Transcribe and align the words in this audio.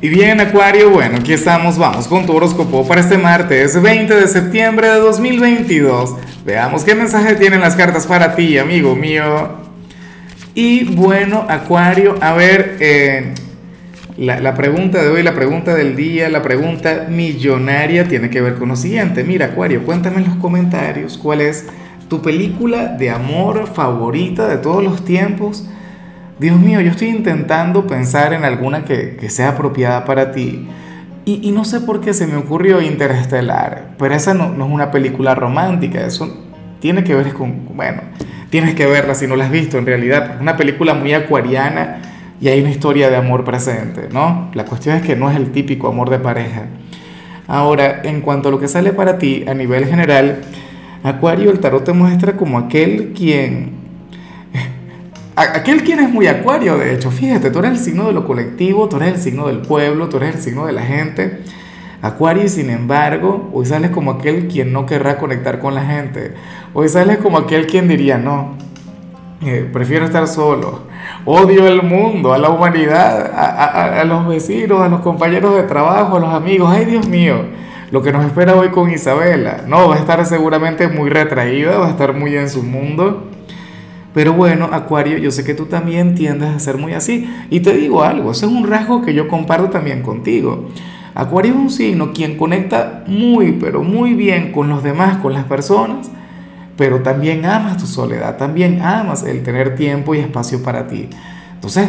Y 0.00 0.08
bien, 0.10 0.40
Acuario, 0.40 0.90
bueno, 0.90 1.16
aquí 1.16 1.32
estamos, 1.32 1.76
vamos 1.76 2.06
con 2.06 2.24
tu 2.24 2.32
horóscopo 2.32 2.86
para 2.86 3.00
este 3.00 3.18
martes 3.18 3.82
20 3.82 4.14
de 4.14 4.28
septiembre 4.28 4.86
de 4.86 5.00
2022. 5.00 6.14
Veamos 6.46 6.84
qué 6.84 6.94
mensaje 6.94 7.34
tienen 7.34 7.58
las 7.60 7.74
cartas 7.74 8.06
para 8.06 8.36
ti, 8.36 8.58
amigo 8.58 8.94
mío. 8.94 9.48
Y 10.54 10.84
bueno, 10.84 11.44
Acuario, 11.48 12.14
a 12.20 12.32
ver, 12.34 12.76
eh, 12.78 13.34
la, 14.16 14.38
la, 14.38 14.54
pregunta 14.54 15.02
de 15.02 15.08
hoy, 15.08 15.24
la 15.24 15.34
pregunta 15.34 15.74
del 15.74 15.96
día, 15.96 16.28
la 16.28 16.42
pregunta 16.42 17.06
millonaria 17.10 18.06
tiene 18.06 18.30
que 18.30 18.40
ver 18.40 18.54
con 18.54 18.68
lo 18.68 18.76
siguiente. 18.76 19.24
Mira, 19.24 19.46
Acuario, 19.46 19.82
cuéntame 19.82 20.18
en 20.18 20.28
los 20.28 20.36
comentarios 20.36 21.18
cuál 21.18 21.40
es 21.40 21.66
tu 22.08 22.22
película 22.22 22.84
de 22.84 23.10
amor 23.10 23.66
favorita 23.74 24.46
de 24.46 24.58
todos 24.58 24.84
los 24.84 25.04
tiempos 25.04 25.64
Dios 26.38 26.58
mío, 26.60 26.80
yo 26.80 26.92
estoy 26.92 27.08
intentando 27.08 27.86
pensar 27.86 28.32
en 28.32 28.44
alguna 28.44 28.84
que, 28.84 29.28
sea 29.28 29.50
apropiada 29.50 30.04
para 30.04 30.30
ti. 30.32 30.68
Y, 31.24 31.50
no 31.50 31.64
sé 31.66 31.80
por 31.80 32.00
qué 32.00 32.14
se 32.14 32.26
me 32.26 32.36
ocurrió 32.36 32.80
Interestelar, 32.80 33.90
pero 33.98 34.14
esa 34.14 34.32
no, 34.32 34.52
es 34.52 34.72
una 34.72 34.90
película 34.90 35.34
romántica, 35.34 36.06
eso 36.06 36.46
tiene 36.80 37.04
que 37.04 37.14
ver 37.14 37.34
con, 37.34 37.76
bueno, 37.76 38.00
tienes 38.48 38.74
que 38.74 38.86
verla 38.86 39.14
si 39.14 39.26
no 39.26 39.36
la 39.36 39.44
has 39.44 39.50
visto 39.50 39.76
en 39.76 39.84
realidad, 39.84 40.36
es 40.36 40.40
una 40.40 40.56
película 40.56 40.94
muy 40.94 41.12
acuariana 41.12 42.00
y 42.40 42.48
hay 42.48 42.60
una 42.60 42.70
historia 42.70 43.10
de 43.10 43.16
amor 43.16 43.44
presente, 43.44 44.08
¿no? 44.10 44.50
La 44.54 44.64
cuestión 44.64 44.96
es 44.96 45.02
que 45.02 45.16
no 45.16 45.30
es 45.30 45.36
el 45.36 45.52
típico 45.52 45.88
amor 45.88 46.08
de 46.08 46.18
pareja. 46.18 46.62
Ahora, 47.46 48.00
en 48.04 48.22
cuanto 48.22 48.48
a 48.48 48.50
lo 48.50 48.58
que 48.58 48.68
sale 48.68 48.94
para 48.94 49.18
ti 49.18 49.44
a 49.46 49.52
nivel 49.52 49.84
general, 49.84 50.40
Acuario, 51.02 51.50
el 51.50 51.60
tarot 51.60 51.84
te 51.84 51.92
muestra 51.92 52.36
como 52.36 52.58
aquel 52.58 53.12
quien 53.14 53.77
Aquel 55.38 55.84
quien 55.84 56.00
es 56.00 56.10
muy 56.10 56.26
acuario, 56.26 56.76
de 56.76 56.92
hecho, 56.92 57.12
fíjate, 57.12 57.52
tú 57.52 57.60
eres 57.60 57.70
el 57.70 57.78
signo 57.78 58.08
de 58.08 58.12
lo 58.12 58.26
colectivo, 58.26 58.88
tú 58.88 58.96
eres 58.96 59.14
el 59.14 59.20
signo 59.20 59.46
del 59.46 59.58
pueblo, 59.58 60.08
tú 60.08 60.16
eres 60.16 60.34
el 60.34 60.42
signo 60.42 60.66
de 60.66 60.72
la 60.72 60.82
gente. 60.82 61.44
Acuario 62.02 62.42
y 62.42 62.48
sin 62.48 62.70
embargo, 62.70 63.48
hoy 63.52 63.64
sales 63.64 63.92
como 63.92 64.10
aquel 64.10 64.48
quien 64.48 64.72
no 64.72 64.84
querrá 64.84 65.16
conectar 65.16 65.60
con 65.60 65.76
la 65.76 65.84
gente. 65.84 66.34
Hoy 66.74 66.88
sales 66.88 67.18
como 67.18 67.38
aquel 67.38 67.68
quien 67.68 67.86
diría, 67.86 68.18
no, 68.18 68.56
eh, 69.44 69.68
prefiero 69.72 70.06
estar 70.06 70.26
solo. 70.26 70.82
Odio 71.24 71.68
el 71.68 71.84
mundo, 71.84 72.32
a 72.32 72.38
la 72.38 72.50
humanidad, 72.50 73.30
a, 73.32 74.00
a, 74.00 74.04
los 74.04 74.26
vecinos, 74.26 74.80
a 74.80 74.88
los 74.88 75.02
compañeros 75.02 75.54
de 75.54 75.62
trabajo, 75.62 76.16
a 76.16 76.20
los 76.20 76.34
amigos. 76.34 76.68
Ay, 76.72 76.84
Dios 76.84 77.06
mío, 77.06 77.44
lo 77.92 78.02
que 78.02 78.10
nos 78.10 78.26
espera 78.26 78.56
hoy 78.56 78.70
con 78.70 78.90
Isabela. 78.90 79.62
No, 79.68 79.88
va 79.88 79.94
a 79.94 79.98
estar 80.00 80.26
seguramente 80.26 80.88
muy 80.88 81.10
retraída, 81.10 81.78
va 81.78 81.86
a 81.86 81.90
estar 81.90 82.12
muy 82.12 82.34
en 82.34 82.50
su 82.50 82.64
mundo. 82.64 83.28
Pero 84.18 84.32
bueno, 84.32 84.68
Acuario, 84.72 85.16
yo 85.16 85.30
sé 85.30 85.44
que 85.44 85.54
tú 85.54 85.66
también 85.66 86.16
tiendes 86.16 86.48
a 86.48 86.58
ser 86.58 86.76
muy 86.76 86.92
así. 86.92 87.32
Y 87.50 87.60
te 87.60 87.72
digo 87.74 88.02
algo, 88.02 88.32
ese 88.32 88.46
es 88.46 88.50
un 88.52 88.66
rasgo 88.66 89.00
que 89.00 89.14
yo 89.14 89.28
comparto 89.28 89.70
también 89.70 90.02
contigo. 90.02 90.70
Acuario 91.14 91.52
es 91.52 91.56
un 91.56 91.70
signo 91.70 92.12
quien 92.12 92.36
conecta 92.36 93.04
muy, 93.06 93.52
pero 93.52 93.84
muy 93.84 94.14
bien 94.14 94.50
con 94.50 94.68
los 94.68 94.82
demás, 94.82 95.18
con 95.18 95.34
las 95.34 95.44
personas, 95.44 96.10
pero 96.76 97.00
también 97.02 97.44
amas 97.44 97.76
tu 97.76 97.86
soledad, 97.86 98.36
también 98.36 98.82
amas 98.82 99.22
el 99.22 99.44
tener 99.44 99.76
tiempo 99.76 100.16
y 100.16 100.18
espacio 100.18 100.64
para 100.64 100.88
ti. 100.88 101.08
Entonces, 101.54 101.88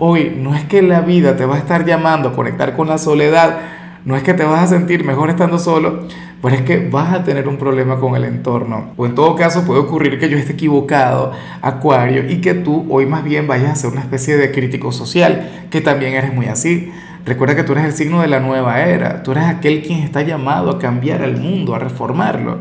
hoy 0.00 0.36
no 0.36 0.56
es 0.56 0.64
que 0.64 0.82
la 0.82 1.02
vida 1.02 1.36
te 1.36 1.46
va 1.46 1.54
a 1.54 1.58
estar 1.58 1.84
llamando 1.84 2.30
a 2.30 2.32
conectar 2.32 2.74
con 2.74 2.88
la 2.88 2.98
soledad, 2.98 3.56
no 4.04 4.16
es 4.16 4.24
que 4.24 4.34
te 4.34 4.42
vas 4.42 4.64
a 4.64 4.66
sentir 4.66 5.04
mejor 5.04 5.30
estando 5.30 5.60
solo, 5.60 6.08
pues 6.40 6.54
es 6.54 6.62
que 6.62 6.88
vas 6.88 7.12
a 7.12 7.24
tener 7.24 7.48
un 7.48 7.56
problema 7.56 7.98
con 7.98 8.14
el 8.14 8.24
entorno. 8.24 8.92
O 8.96 9.06
en 9.06 9.14
todo 9.14 9.34
caso 9.34 9.64
puede 9.64 9.80
ocurrir 9.80 10.18
que 10.18 10.28
yo 10.28 10.38
esté 10.38 10.52
equivocado, 10.52 11.32
Acuario, 11.62 12.30
y 12.30 12.40
que 12.40 12.54
tú 12.54 12.86
hoy 12.90 13.06
más 13.06 13.24
bien 13.24 13.46
vayas 13.46 13.72
a 13.72 13.74
ser 13.74 13.90
una 13.90 14.00
especie 14.00 14.36
de 14.36 14.52
crítico 14.52 14.92
social, 14.92 15.66
que 15.70 15.80
también 15.80 16.14
eres 16.14 16.32
muy 16.32 16.46
así. 16.46 16.92
Recuerda 17.24 17.56
que 17.56 17.64
tú 17.64 17.72
eres 17.72 17.84
el 17.84 17.92
signo 17.92 18.20
de 18.20 18.28
la 18.28 18.40
nueva 18.40 18.80
era, 18.82 19.22
tú 19.22 19.32
eres 19.32 19.44
aquel 19.44 19.82
quien 19.82 20.00
está 20.00 20.22
llamado 20.22 20.70
a 20.70 20.78
cambiar 20.78 21.22
el 21.22 21.36
mundo, 21.36 21.74
a 21.74 21.78
reformarlo. 21.78 22.60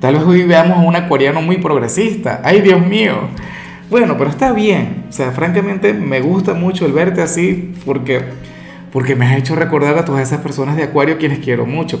Tal 0.00 0.14
vez 0.14 0.24
hoy 0.24 0.42
veamos 0.42 0.78
a 0.78 0.80
un 0.80 0.96
acuariano 0.96 1.40
muy 1.40 1.58
progresista. 1.58 2.40
¡Ay, 2.44 2.60
Dios 2.60 2.84
mío! 2.84 3.14
Bueno, 3.88 4.16
pero 4.18 4.28
está 4.28 4.52
bien. 4.52 5.04
O 5.08 5.12
sea, 5.12 5.30
francamente 5.30 5.94
me 5.94 6.20
gusta 6.20 6.54
mucho 6.54 6.84
el 6.84 6.92
verte 6.92 7.22
así 7.22 7.72
porque 7.86 8.20
porque 8.96 9.14
me 9.14 9.26
has 9.26 9.36
hecho 9.36 9.54
recordar 9.54 9.98
a 9.98 10.06
todas 10.06 10.26
esas 10.26 10.40
personas 10.40 10.74
de 10.74 10.82
Acuario 10.82 11.18
quienes 11.18 11.40
quiero 11.40 11.66
mucho, 11.66 12.00